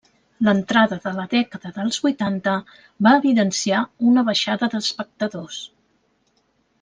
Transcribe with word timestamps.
L’entrada 0.45 0.95
de 1.03 1.11
la 1.17 1.25
dècada 1.33 1.71
dels 1.75 1.99
vuitanta 2.07 2.55
va 3.09 3.13
evidenciar 3.21 3.83
una 4.13 4.23
baixada 4.31 4.71
d’espectadors. 4.75 5.61